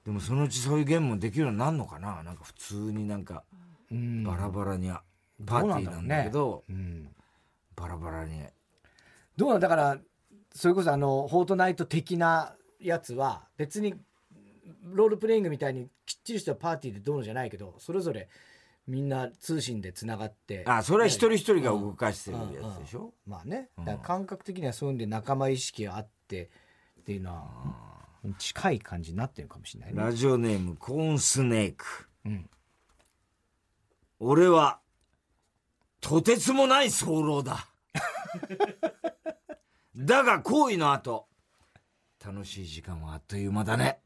[0.06, 2.24] でもそのうちそういうゲームもできるようになるのかな？
[2.24, 3.44] なんか普通になんか
[3.92, 4.24] うん。
[4.24, 4.90] バラバラに、
[5.46, 7.10] パーティーなんだけどうん。
[7.76, 8.44] バラバラに。
[9.38, 9.98] どうなんだから
[10.60, 13.95] それこそあのフォートナイト的なやつは別に
[14.91, 18.28] ロールプレイングみたいにきっちりしたパーティーでどうのじゃないけどそれぞれ
[18.86, 23.69] みんな通信でつながってあそれは一人一人が動かしてるやつでしょ、まあね。
[23.78, 23.86] うん。
[23.86, 26.50] だから感覚的にはそういうんで仲間意識があって
[27.00, 27.48] っていうのは
[28.38, 30.02] 近い感じになってるかもしれないね。
[30.02, 31.86] ラジオネームコーンスネーク。
[32.26, 32.50] うん。
[34.19, 34.80] 俺は
[36.02, 37.69] とてつもない早漏だ
[40.02, 41.28] だが行為の後
[42.26, 44.00] 楽しい時間はあっという間だね。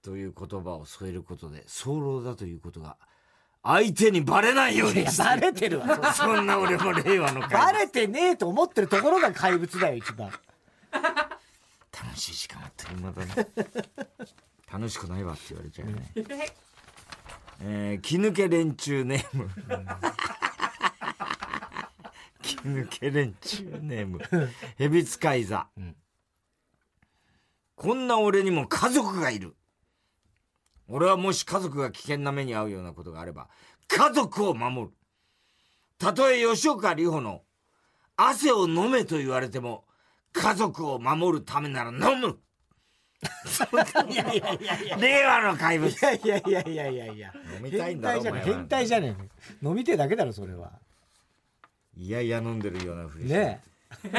[0.00, 2.96] という言葉を添えることで早漏だということが
[3.64, 6.12] 相手にバレないようにバレてるわ。
[6.14, 10.30] そんな俺も令和のバ会レてねえと思ってるところが怪物だよ一番。
[10.92, 13.34] 楽しい時間はあっという間だね。
[14.72, 16.12] 楽しくないわって言われちゃうよね、
[17.60, 19.50] えー、気抜け連中ネーム
[22.42, 24.20] 気抜け連中ネーム。
[24.76, 25.96] ヘビ使い座、ん。
[27.74, 29.56] こんな俺にも家族がいる。
[30.88, 33.48] 俺はもし家族が危険な目に遭うようなことがあれば
[33.88, 34.94] 家族を守る。
[35.98, 37.42] たとえ吉岡里帆の
[38.16, 39.84] 汗を飲めと言われても
[40.32, 42.38] 家族を守るためなら飲む。
[44.10, 45.90] いやいやいやいや令和の怪物。
[45.90, 47.32] いやいやいやいやいやいや。
[47.56, 49.66] 飲みたいんだろお前は変態じゃねえ変態じゃねえ。
[49.66, 50.72] 飲みてえだけだろそれは
[51.96, 53.34] いやいや飲んでるようなふりして。
[53.34, 53.62] ね
[54.04, 54.18] え。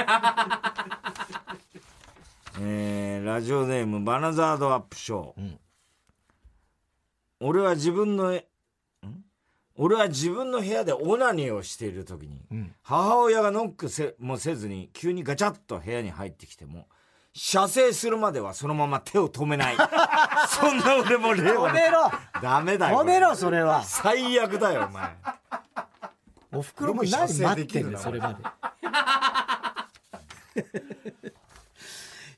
[3.24, 5.60] ーラジオネームバナザードアップショー、うん。
[7.40, 8.40] 俺は自分の
[9.76, 12.76] 俺は自分の部屋でオナニーをしている時に、うん。
[12.84, 16.88] 母親がノックせもせずに急にガチャッと部屋に入ってきても
[17.34, 19.76] 射精するまではそのまま手を止めない。
[20.48, 22.12] そんな俺も令和の止めろ。
[22.42, 23.00] ダメだよ。
[23.00, 23.84] 止めろそれは。
[23.84, 25.16] 最悪だよお前
[26.54, 28.44] おふくろも何待ってんだそれまで。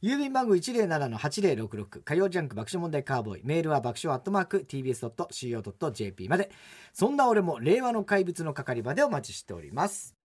[0.02, 3.42] 郵便番号107-8066火曜ジャンク爆笑問題カーボーイ。
[3.44, 6.52] メールは爆笑アットマーク TBS.CO.JP まで。
[6.94, 10.16] そんな俺も令和の怪物の係までお待ちしております。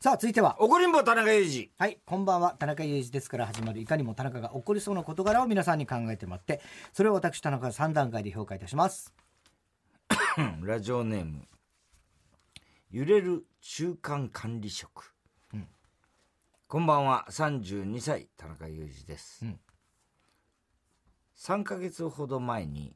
[0.00, 0.56] さあ続いては。
[0.60, 1.70] 怒りんぼ田中裕二。
[1.78, 2.56] はい、こんばんは。
[2.58, 6.60] 田中裕二ですから始まる、いかにも田中が起こりそうな事柄を皆さんに考えてもらって、
[6.92, 9.14] それを私、田中が3段階で評価いたします。
[10.62, 11.46] ラジオネーム
[12.94, 15.12] 揺れる中間管理職、
[15.52, 15.66] うん。
[16.68, 17.26] こんばんは。
[17.28, 19.58] 32歳田中裕二です、うん。
[21.36, 22.94] 3ヶ月ほど前に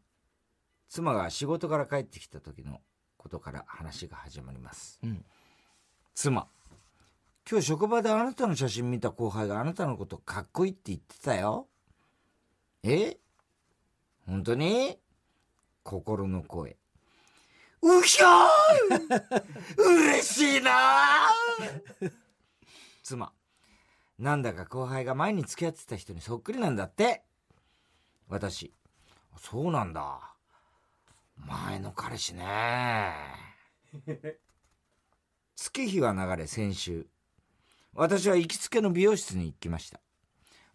[0.89, 2.81] 妻が仕事から帰ってきた時の
[3.17, 5.25] ことから話が始まります、うん。
[6.15, 6.47] 妻
[7.51, 11.67] 今日職場であなたの写真見た後輩があなたのことかっこいいって言ってたよ。
[12.85, 13.17] え？
[14.29, 14.97] 本当に？
[15.83, 16.77] 心の声
[17.83, 22.12] うひょー嬉しいなー！
[23.03, 23.33] 妻
[24.19, 27.23] なんだか後輩が前に付き合ってた人にそっくりなんだって。
[28.29, 28.75] 私
[29.41, 30.35] そうなんだ。
[31.37, 33.12] 前の彼氏ね。
[35.55, 37.07] 月日は流れ先週。
[37.95, 40.01] 私は行きつけの美容室に行きました。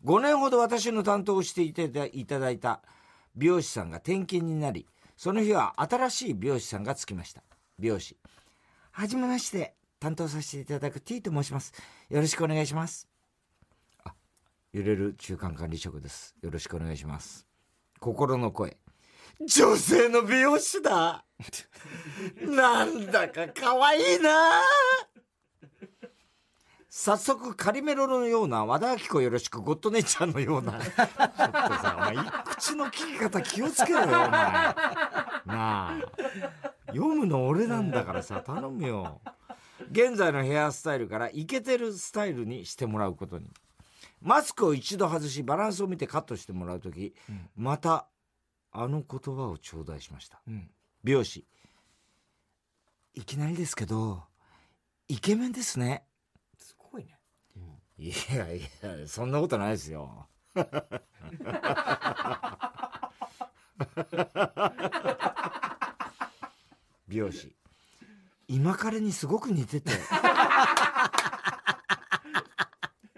[0.06, 1.88] 5年ほど私の担当をしていた
[2.40, 2.82] だいた
[3.36, 7.44] 美容師さんが転勤になりその日は新しい美容師さんがつきました
[7.80, 8.18] 美容師
[8.96, 11.74] はじめまして、担当させていただく T と申します。
[12.10, 13.08] よろしくお願いします。
[14.04, 14.14] あ、
[14.72, 16.36] 揺れる中間管理職です。
[16.44, 17.48] よろしくお願いします。
[18.00, 18.78] 心の声。
[19.40, 21.26] 女性の美容師だ
[22.40, 24.62] なんだか可愛いな
[26.96, 30.74] 早速カリメロのような和田アキ子よろしくゴッドネちゃんのような。
[30.80, 34.30] ちょっとさお前口の聞き方気をつけろよお前。
[34.30, 34.76] な
[35.48, 35.98] あ。
[36.90, 39.22] 読むの俺なんだからさ頼むよ。
[39.90, 43.52] 現在のヘアスタイルからイケてるスタイルにしてもらうことに。
[44.22, 47.16] マスクを一度外しバランスを見てカットしてもらう時、
[47.56, 48.08] また
[48.72, 50.44] あの言葉を頂戴しました。
[50.48, 50.70] うん。
[51.04, 51.48] 美容師。
[53.16, 54.26] いきなりですけど
[55.08, 56.06] イケメンですね
[57.98, 60.28] いやいやそんなことないですよ。
[67.08, 67.56] 美容師。
[68.48, 69.92] 今彼にすごく似てて。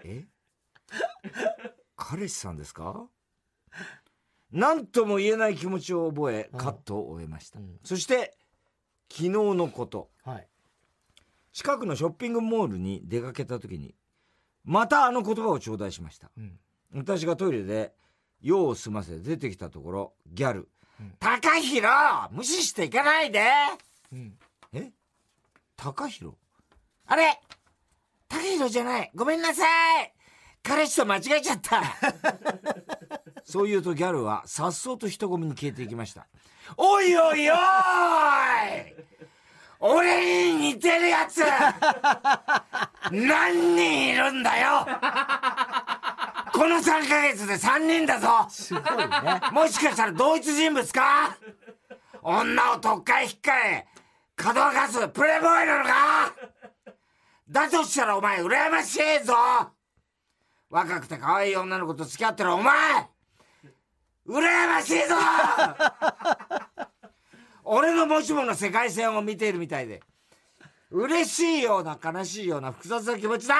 [0.04, 0.24] え？
[1.96, 3.08] 彼氏さんですか？
[4.52, 6.58] 何とも言えない気持ちを覚えうん。
[6.60, 7.80] カットを終えました、うん。
[7.82, 8.36] そして
[9.10, 10.10] 昨日のこと。
[10.24, 10.46] はい。
[11.52, 13.94] 近くのショッピングモールに出かけた時に
[14.66, 16.30] またあの言葉を頂戴しました。
[16.36, 16.58] うん。
[16.94, 17.92] 私がトイレで
[18.42, 20.68] 用を済ませ出てきたところギャル。
[21.00, 21.86] うん「高弘
[22.32, 23.42] 無視していかないで!
[24.12, 24.38] うん」
[24.72, 24.92] え？
[25.76, 26.36] 高弘？
[27.06, 27.38] あれ？
[28.28, 29.10] 高弘じゃない。
[29.14, 29.64] ごめんなさ
[30.02, 30.12] い。
[30.62, 31.82] 彼氏と間違えちゃった。
[33.44, 36.26] そう言うとギャルはさっそうと人混みに消えていきました。
[36.76, 37.56] おいおいおい
[39.78, 41.42] 俺に似てるやつ。
[43.10, 44.86] 何人いるんだよ。
[46.52, 48.46] この3ヶ月で3人だぞ。
[48.48, 49.40] すごいね。
[49.52, 51.36] もしかしたら同一人物か。
[52.22, 53.86] 女を特会引っかえ、
[54.34, 56.34] かどわかすプレイボーイなのか
[57.48, 59.34] だとしたらお前羨ましいぞ。
[60.68, 62.74] 若くて可愛い女の子と付き合ってるお前。
[64.26, 65.14] 羨ましいぞ
[67.68, 70.00] 俺のもしもの世界線を見ているみたいで、
[70.90, 73.56] 嬉しいような悲しいような複雑な気持ちだ。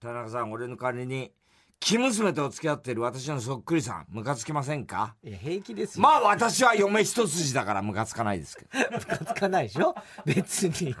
[0.00, 1.32] 田中さん、俺の代わりに、
[1.80, 5.16] 生娘と付き合っている私のそっくりさん、ムカつきませんか？
[5.22, 6.02] いや平気ですよ。
[6.02, 8.98] まあ私は嫁一筋だからムカつかないですけど。
[8.98, 9.94] ムカつかないでしょ？
[10.26, 10.94] 別に。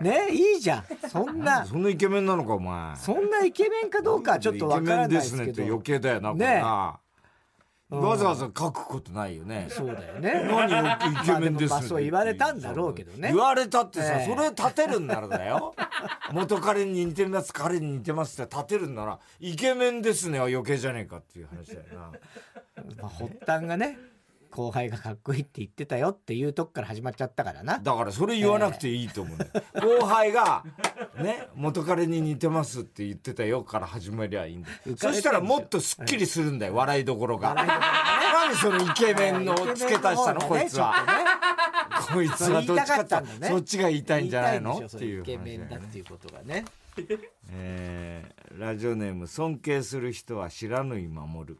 [0.00, 0.84] ねいいじゃん。
[1.10, 1.66] そんな。
[1.66, 2.96] そんなイケメンなのかお前。
[2.96, 5.42] そんなイケメンかどうかはちょっとわからないですけど。
[5.42, 7.00] イケメンですねって余計だよな、これな。
[7.96, 9.66] わざわざ書くことないよね。
[9.70, 15.74] そうだよね何をイケメンですねまあそう言われたんだろうけどね言われたってさ、ええそれ立てるんならだよ。
[16.32, 22.12] 元彼に似てるやつ、彼に似てますって立てるんなら、イケメンですねは余計じゃねえかっていう話だよな。
[23.02, 23.98] まあ、発端がね
[24.54, 27.78] 後輩がかっこいいって言ってたよっていうとこから始まっちゃったからな。
[27.78, 29.50] だからそれ言わなくていいと思うんだよ。
[29.98, 30.62] 後輩が、
[31.16, 34.68] ね、元彼に似てますって言ってたよから始まりゃいいんだ。
[34.96, 37.54] そしたらもっとスッキリするんだよ、笑いどころが。
[37.54, 40.94] 何そのイケメンの付け足したの、こいつは。
[42.12, 44.78] こいつはどっちかってそっちが言いたいんじゃないの？
[44.78, 46.64] っていうイケメンだっていうことがね
[47.50, 51.56] えーラジオネーム尊敬する人は知らぬい守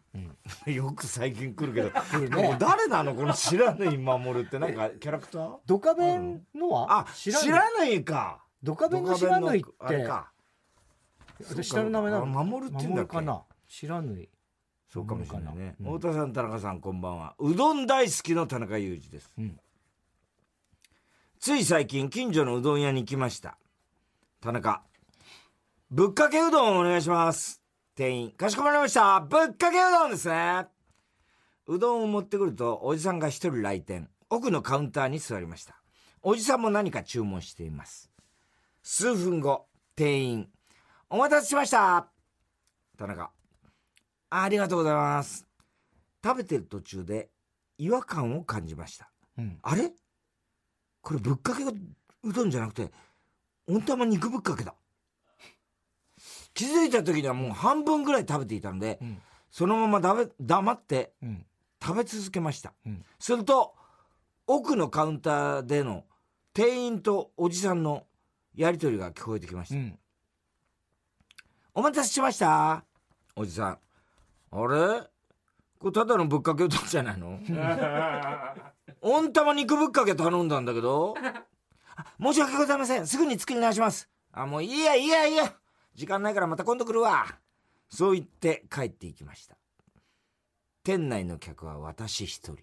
[0.67, 1.91] る、よく最近来るけど、
[2.43, 4.91] もう誰なのこの知らぬい守るってなんか。
[4.91, 5.59] キャラクター？
[5.65, 8.45] ドカベンのは、あ知らないか。
[8.63, 10.33] ドカベンの知らないっドカベンのあれてか。
[11.49, 12.41] 私下の名前なの？
[12.41, 13.15] あ守るって言うんだっけ？
[13.15, 13.43] 守かな？
[13.67, 14.21] 知らぬ。
[14.21, 14.29] い
[14.91, 15.95] そうかもしれないね、うん。
[15.95, 17.35] 太田さん田中さんこんばんは。
[17.39, 19.59] うどん大好きの田中裕二です、うん。
[21.41, 23.57] つい最近近所のうどん屋に行きました。
[24.43, 24.83] 田中
[25.95, 27.63] ぶっかけうどんお願いします。
[27.95, 29.21] 店員かしこまりました。
[29.21, 30.65] ぶっかけうどんですね。
[31.67, 34.09] うどんを持ってくるとおじさんが一人来店。
[34.31, 35.83] 奥のカウンターに座りました。
[36.23, 38.11] おじさんも何か注文しています。
[38.83, 40.49] 数分後店員
[41.11, 42.09] お待たせしました。
[42.97, 43.31] 田中
[44.31, 45.47] ありがとうございます。
[46.25, 47.29] 食べてる途中で
[47.77, 49.11] 違和感を感じました。
[49.37, 49.59] うん。
[49.61, 49.93] あれ？
[51.03, 52.91] これぶっかけうどんじゃなくて、
[53.69, 54.75] 温玉肉ぶっかけだ。
[56.55, 59.19] 気づいた時にはもう半分ぐらい食べていたので、うん
[59.51, 61.45] そのままだめ黙ってうん
[61.83, 62.73] 食べ続けました。
[62.87, 63.75] うんすると、
[64.47, 66.05] 奥のカウンターでの
[66.55, 68.07] 店員とおじさんの
[68.55, 69.77] やりとりが聞こえてきました。
[69.77, 69.99] うん
[71.75, 72.85] お待たせしました。
[73.37, 73.79] おじさん。
[74.53, 75.09] あれ？
[75.79, 77.39] これただのぶっかけうどんじゃないの？
[79.01, 81.15] 温玉肉ぶっかけ頼んだんだけど？
[81.97, 83.07] あ申し訳ございません。
[83.07, 84.09] すぐに作り直します。
[84.33, 85.55] あ、もういいやいいやいいや。
[85.95, 87.27] 時間ないからまた今度来るわ。
[87.89, 89.57] そう言って帰っていきました。
[90.85, 92.59] 店内の客は私一人。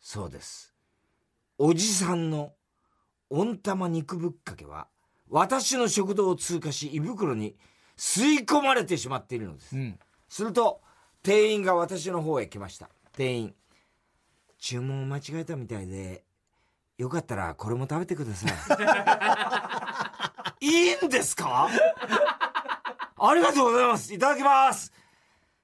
[0.00, 0.74] そうです。
[1.58, 2.52] おじさんの
[3.30, 4.88] 温玉肉ぶっかけは
[5.28, 7.56] 私の食堂を通過し胃袋に
[7.96, 9.98] 吸い込まれてしまっているのです、うん。
[10.28, 10.80] すると
[11.22, 13.54] 店員が私の方へ来ました店員
[14.58, 16.24] 注文を間違えたみたいで
[16.98, 18.52] よかったらこれも食べてください
[20.64, 21.68] いいんですか？
[23.16, 24.12] ありがとうございます。
[24.14, 24.92] いただきます。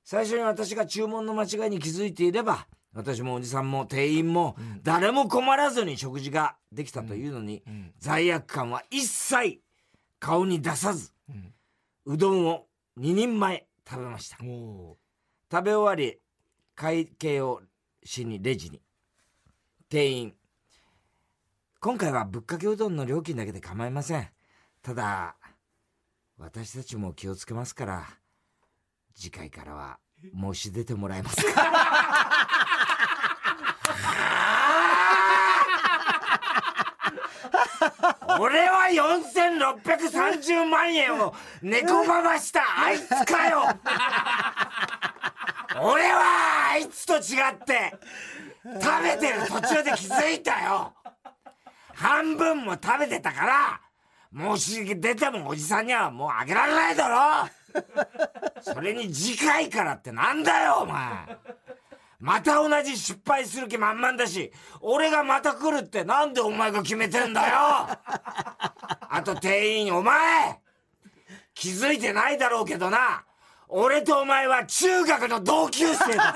[0.04, 7.94] 最初に私が注文の間違いに気づいていれば私もおじさんも店員も誰も困らずに食事ができたというのに、うん。
[7.98, 9.60] 罪悪感は一切
[10.18, 11.54] 顔に出さずうん。
[12.06, 12.66] うどんを
[12.98, 14.36] 2人前食べました。
[14.44, 14.98] お
[15.50, 16.18] 食べ終わり
[16.74, 17.62] 会計を
[18.04, 18.80] しにレジに
[19.88, 20.34] 店員。
[21.80, 24.28] 今回はぶっかけうどんの料金だけで構いません
[24.82, 25.36] ただ
[26.38, 28.06] 私たちも気をつけますから
[29.14, 29.98] 次回からは
[30.34, 31.62] 申し出てもらえますか？
[38.38, 43.62] 俺は4630万円を猫ばばしたあいつかよ！
[45.82, 47.22] 俺はあいつと違っ
[47.66, 47.92] て
[48.80, 50.92] 食べてる途中で気づいたよ！
[51.94, 53.80] 半分も食べてたから
[54.36, 57.48] 申し出てもおじさんにはもうあげられないだろ。
[58.62, 61.38] それに次回からってなんだよお前。
[62.20, 67.56] また同じ失敗する気満々だし俺がまた来るってなんでお前が決めてんだよ。
[67.56, 70.60] あと店員お前
[71.54, 73.24] 気づいてないだろうけどな。
[73.68, 76.34] 俺とお前は中学の同級生だ。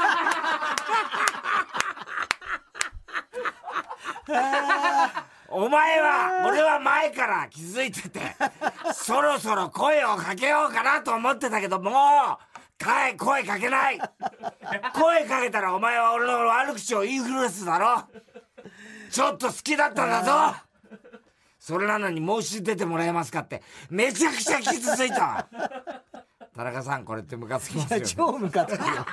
[5.48, 8.20] お前は俺は前から気づいてて
[8.94, 11.94] そろそろ声をかけようかなと思ってたけどもう
[12.76, 13.98] かい声かけない。
[14.94, 18.02] 声かけたらお前は俺の悪口を言いふるすだろ。
[19.10, 20.56] ちょっと好きだったんだぞ。
[21.58, 23.62] それなのに申し出てもらえますかって。
[23.90, 25.46] めちゃくちゃ傷ついた
[26.54, 29.06] 田中さんこれってムカつきますよ、いや、超ムカつくよ。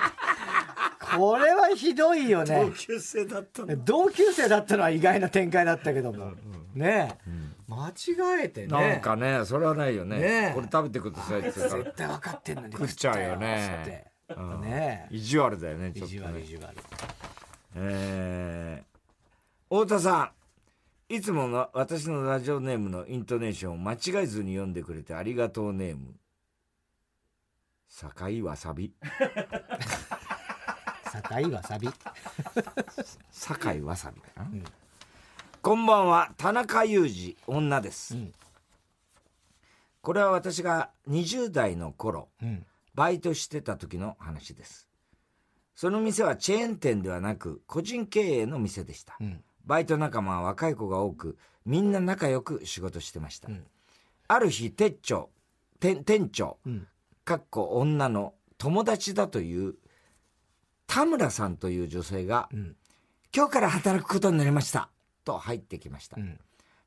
[1.16, 2.70] これはひどいよね。
[2.76, 6.32] 級生だった同級生だったのは意外な展開だったけども。
[6.74, 7.52] ねえ。
[7.68, 8.66] 間違えてね。
[8.66, 15.98] なんかねそれはないよねねえこれ食べてくださいって言ったら絶対分かってんのに食っちゃうよねうんね意地悪だよねえ。
[15.98, 16.76] 意地ちょっとね悪意地悪。
[17.76, 20.32] えー、太田さ
[21.10, 26.14] んいつもの私のラジオネームのイントネーションを間違えずに読んでくれてありがとうネーム
[27.88, 28.92] 堺わさび
[31.12, 31.90] 境わさび。
[33.30, 34.64] 堺わさびかな、ん
[35.60, 38.32] こんばんは田中裕二女です、うん
[40.00, 42.66] これは私が20代の頃うん。
[42.94, 44.88] バイトしてた時の話です
[45.76, 49.44] その店はチェーン店ではなく個人経営の店でした、うん。
[49.64, 53.64] バイト仲間は若い子が多くみんな仲良く仕事してました、うん
[54.28, 55.28] ある日店長
[55.78, 56.88] 店店長うん。
[57.24, 59.74] かっこ女の友達だという
[60.94, 62.76] 田村さんという女性がうん。
[63.34, 64.90] 今日から働くことになりました
[65.24, 66.38] と入ってきました、うん。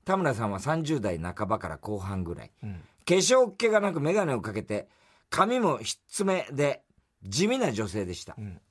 [0.05, 2.73] 田村さんは30代半ばから後半ぐらいうん。
[2.73, 4.87] 化粧っ気がなく眼鏡をかけて
[5.31, 6.83] 髪もひっつめで
[7.23, 8.61] 地味な女性でしたうん。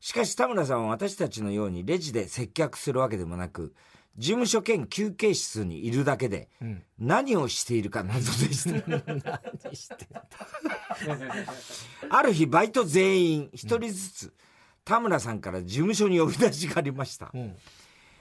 [0.00, 3.72] しかし田村さんは私たちのようにレジで接客するわけでもなく
[4.16, 6.82] 事務所兼休憩室にいるだけでうん。
[6.98, 10.24] 何をしているか謎でした 何してんだ
[12.10, 14.34] ある日バイト全員一人ずつ
[14.84, 17.56] 田村さんから事務所に呼び出しがありましたうん。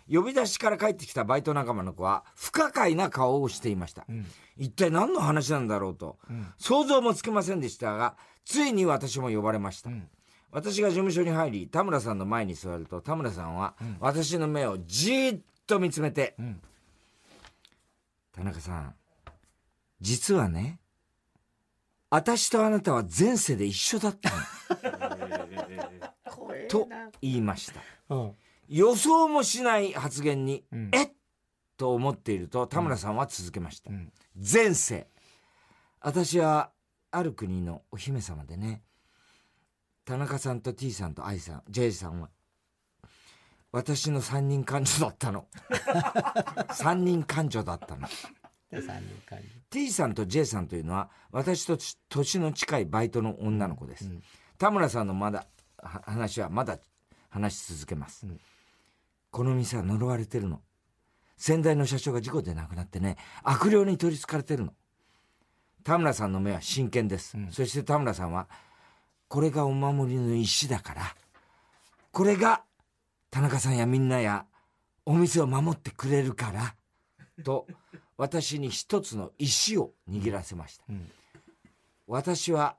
[0.10, 4.26] 呼び出しから帰ってきたバイト仲間の子は不可解な顔をしていましたうん。
[4.58, 6.48] 一体何の話なんだろうとうん。
[6.58, 10.08] 想像もつきませんでしたがついに私も呼ばれました、うん。
[10.52, 16.62] 私が事務所に入り田村さんの前に座ると田村さんは私の目をじーっと見つめてうん。
[18.34, 18.96] 「田中さん
[20.00, 20.80] 実はね
[22.10, 24.36] 私とあなたは前世で一緒だったの」
[26.70, 26.88] と
[27.22, 28.36] 言いましたうん。
[28.70, 31.12] 予想もしない発言に「うんえっ?」
[31.78, 34.12] と思っていると田村さんは続けました、うん。
[34.36, 35.08] 前世
[36.00, 36.72] 私は
[37.12, 38.84] ある国のお姫様でね
[40.06, 42.30] 田中さんと T さんと I さん J さんは
[43.72, 45.48] 私の三人感情だったの。
[46.74, 48.08] 三人感情だったの。
[49.70, 54.24] T さんと J さんというのは私とち年の近いバイトの女の子です、うん。
[54.58, 55.46] 田村さんのまだ
[55.78, 56.78] は話はまだ
[57.30, 58.40] 話し続けます、うん。
[59.32, 60.62] この店は呪われてるの。
[61.38, 64.74] 先代の社長が事故で亡くなってね悪霊に取りつかれてるの。
[65.84, 67.52] 田村さんの目は真剣です、うん。
[67.52, 68.50] そして田村さんは
[69.28, 71.16] これがお守りの石だから
[72.12, 72.64] これが
[73.30, 74.46] 田中さんやみんなや
[75.06, 76.76] お店を守ってくれるから
[77.44, 77.68] と
[78.18, 81.12] 私に一つの石を握らせました、うん。
[82.08, 82.78] 私は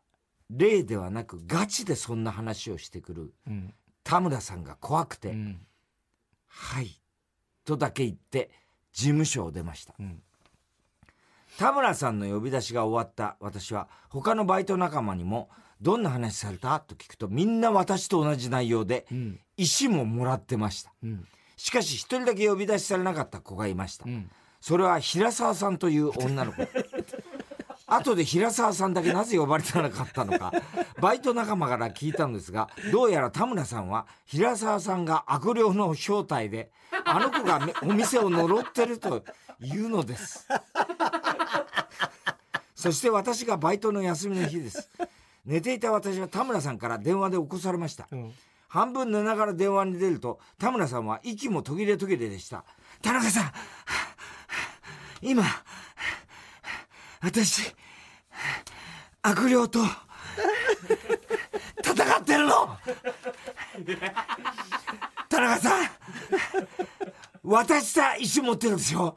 [0.50, 3.74] 例ではなくガチでそんな話をしてくるうん。
[4.02, 5.66] 田村さんが怖くて「うん。
[6.46, 7.00] はい」
[7.64, 8.50] とだけ言って
[8.92, 9.94] 事務所を出ました。
[9.98, 10.22] うん。
[11.58, 13.36] 田村さんの呼び出しが終わった。
[13.40, 20.92] 私は他のバイト仲間にも「どんな話された?」と聞くとみんな私と同じ内容でうん石ももらってました。
[21.02, 21.26] うん。
[21.56, 24.04] しかし一人だけ呼び出しされなかった子がいました。
[24.06, 24.30] うん。
[24.60, 26.66] それは平沢さんという女の子。
[27.90, 30.52] 後で平沢さんだけなぜ呼ばれてなかったのか
[31.00, 36.70] バイト仲間から聞いたのですがどうやら田村さんは平沢さんが悪霊の正体で
[37.06, 39.24] あの子がめお店を呪ってると
[39.62, 40.46] いうのです。
[42.76, 44.90] そして私がバイトの休みの日です。
[45.46, 48.06] 寝ていた私は田村さんから電話で起こされました。
[48.12, 48.34] うん
[48.68, 52.64] 半分寝ながら電話に出ると田村さんは息も途切れ途切れでした。
[53.02, 53.52] 田中さん
[55.22, 55.42] 今
[57.20, 57.74] 私
[59.22, 59.80] 悪霊と
[61.82, 62.76] 戦ってるの。
[65.28, 65.88] 田中さん
[67.42, 69.16] 渡した石持ってるでしょ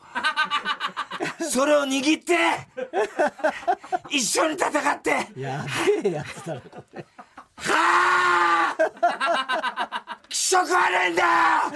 [1.52, 2.36] それを握って
[4.10, 5.28] 一緒に戦って。
[5.40, 5.66] や
[6.04, 7.06] べえやつだろこれ
[7.58, 11.72] はあ気色あるんだ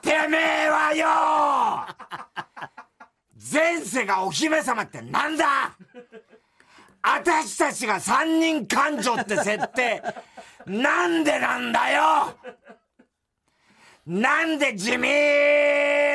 [0.00, 1.06] てめえはよ
[3.52, 5.74] 前世がお姫様ってなんだ？
[7.02, 10.02] 私たちが三人勘定って設定。
[10.66, 12.34] なんでなんだよ？
[14.08, 15.06] なんで地味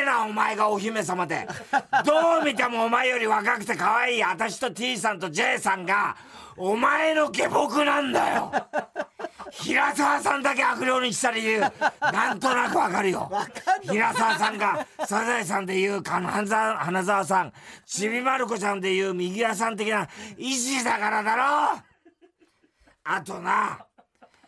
[0.03, 1.47] なお前がお姫様で。
[2.03, 6.15] どう見てもお前より若くて可愛い私と T さんと J さんが
[6.57, 8.51] お前の下僕なんだよ。
[9.51, 11.59] 平沢さんだけ悪霊にした理由
[12.01, 13.31] なんとなくわかるよ。
[13.83, 17.53] 平沢さんがサザエさんでいう金沢花沢さん
[17.85, 21.43] ちびまる子ちゃんでいう右屋さん的な意志だからだろ。
[23.03, 23.85] あとな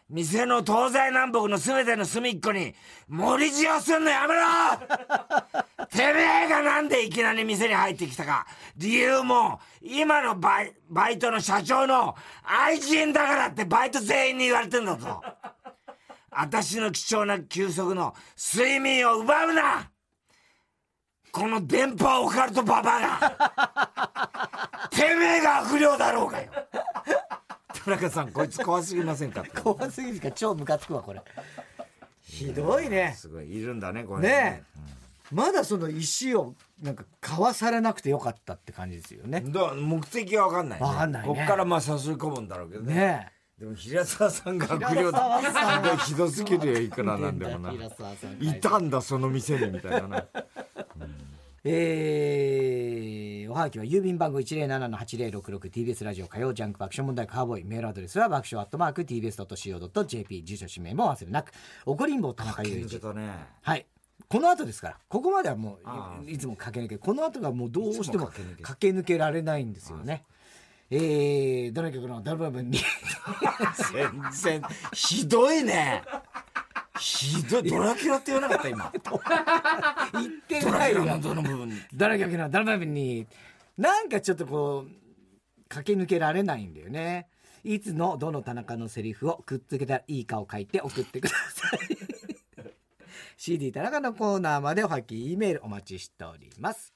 [0.09, 2.75] 店の東西南北の全ての隅っこに
[3.07, 4.41] 盛り塩すんのやめろ！
[5.89, 8.45] てめえがなんでいきなり店に入ってきたか。
[8.77, 15.23] 理由も今のバイバイトの社長の愛人だからってバイト全員に言われてんだぞ。
[16.29, 19.89] 私の貴重な休息の睡眠を奪うな！
[21.31, 24.87] この電波オカルトババアが。
[24.91, 26.51] てめえが悪霊だろうがよ。
[27.85, 29.43] 田中さんこいつ怖すぎませんか？
[29.61, 31.21] 怖すぎるから超ムカつくわこれ。
[32.21, 33.13] ひどいね。
[33.15, 34.63] すごいいるんだねこれね。
[35.31, 39.41] まだその石をなんかかわされなくてよかったって感じですよね。
[39.41, 41.35] だ目的は分かんない、ね、わかんないね。
[41.35, 42.95] こっからまあ誘い込むんだろうけどね。
[42.95, 47.71] ねでも平沢さんが悪霊平沢さんだひどすぎるよいくらなんでもな。
[47.71, 50.25] 平沢さんいたんだその店にみたいなな
[51.67, 61.51] えー、おはがきは郵便番号 107-8066TBS ラジオ火曜ジャンク爆笑問題カーボーイメールアドレスは爆笑アットマーク TBS.CO.JP 住所氏名も忘れなく
[61.87, 62.83] 怒りんぼ田中裕二。
[62.85, 63.31] 抜けたね。
[63.63, 63.87] はい。
[64.29, 68.45] この後ですからここまではもあういいつも駆け抜けこの後がもうどうしても駆
[68.79, 69.17] け抜け。
[69.17, 70.23] られないんですよね。
[70.91, 72.77] えー、どの曲のダブル分に
[73.91, 74.61] 全然
[74.93, 76.03] ひどいね
[76.99, 77.69] ひどい。
[77.69, 78.91] ドラキュラって言わなかった今。
[80.13, 80.99] 言ってドないよ。
[80.99, 81.75] ラキュラのどの部分に。
[81.93, 83.27] どの曲のダブル分に
[83.77, 87.27] なんかちょっとこう駆け抜けられないんだよね。
[87.63, 91.79] いつのどの田中のセリフをくっつけたらいいかを書いて送ってください。
[93.37, 96.94] CD 田中のコーナーまでおはき E メールお待ちしております